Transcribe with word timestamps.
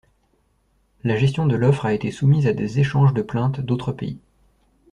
La 1.03 1.15
gestion 1.15 1.45
de 1.45 1.55
l'offre 1.55 1.85
a 1.85 1.93
été 1.93 2.09
soumise 2.09 2.47
à 2.47 2.53
des 2.53 2.79
échanges 2.79 3.13
de 3.13 3.21
plaintes 3.21 3.61
d'autres 3.61 3.91
pays. 3.91 4.19